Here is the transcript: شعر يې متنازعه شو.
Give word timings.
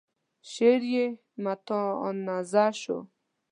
شعر 0.51 0.81
يې 0.93 1.05
متنازعه 1.43 2.71
شو. 2.81 2.99